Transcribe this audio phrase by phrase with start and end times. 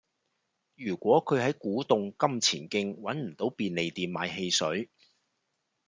[0.77, 4.89] 如果佢喺古洞金錢徑搵唔到便利店買汽水